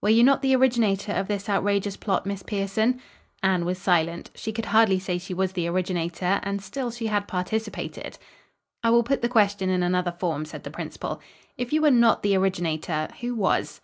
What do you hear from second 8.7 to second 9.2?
"I will put